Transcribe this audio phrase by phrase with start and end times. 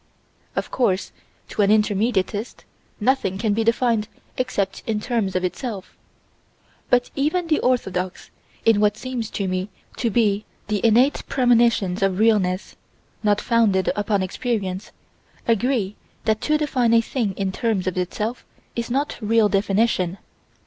[0.55, 1.11] Of course
[1.49, 2.63] to an intermediatist,
[2.99, 5.95] nothing can be defined except in terms of itself
[6.89, 8.31] but even the orthodox,
[8.65, 12.75] in what seems to me to be the innate premonitions of realness,
[13.21, 14.91] not founded upon experience,
[15.47, 15.95] agree
[16.25, 18.43] that to define a thing in terms of itself
[18.75, 20.17] is not real definition.